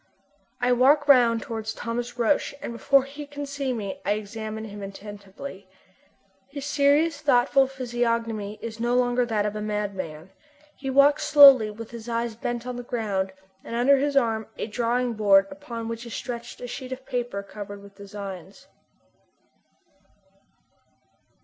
I 0.59 0.71
walk 0.71 1.07
round 1.07 1.43
towards 1.43 1.75
Thomas 1.75 2.17
Roch, 2.17 2.55
and 2.59 2.73
before 2.73 3.03
he 3.03 3.27
can 3.27 3.45
see 3.45 3.71
me 3.71 3.99
I 4.03 4.13
examine 4.13 4.65
him 4.65 4.81
attentively. 4.81 5.67
His 6.47 6.65
serious, 6.65 7.21
thoughtful 7.21 7.67
physiognomy 7.67 8.57
is 8.63 8.79
no 8.79 8.95
longer 8.95 9.27
that 9.27 9.45
of 9.45 9.55
a 9.55 9.61
madman. 9.61 10.31
He 10.75 10.89
walks 10.89 11.25
slowly, 11.27 11.69
with 11.69 11.91
his 11.91 12.09
eyes 12.09 12.35
bent 12.35 12.65
on 12.65 12.77
the 12.77 12.81
ground, 12.83 13.33
and 13.63 13.75
under 13.75 13.97
his 13.97 14.17
arm 14.17 14.47
a 14.57 14.65
drawing 14.65 15.13
board 15.13 15.45
upon 15.51 15.87
which 15.87 16.03
is 16.07 16.15
stretched 16.15 16.61
a 16.61 16.67
sheet 16.67 16.91
of 16.91 17.05
paper 17.05 17.43
covered 17.43 17.83
with 17.83 17.93
designs. 17.93 18.65